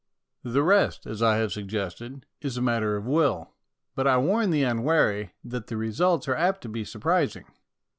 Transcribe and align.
The 0.41 0.63
rest, 0.63 1.05
as 1.05 1.21
I 1.21 1.35
have 1.37 1.51
suggested, 1.51 2.25
is 2.41 2.57
a 2.57 2.61
matter 2.63 2.97
of 2.97 3.05
will, 3.05 3.51
but 3.93 4.07
I 4.07 4.17
warn 4.17 4.49
the 4.49 4.63
unwary 4.63 5.35
that 5.43 5.67
the 5.67 5.77
results 5.77 6.27
are 6.27 6.33
apt 6.35 6.61
to 6.61 6.69
be 6.69 6.83
surprising. 6.83 7.45